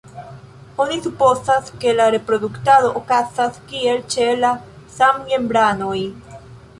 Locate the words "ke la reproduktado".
1.83-2.89